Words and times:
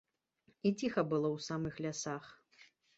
І 0.69 0.71
ціха 0.79 1.05
было 1.13 1.27
ў 1.35 1.39
самых 1.51 1.73
лясах. 1.87 2.25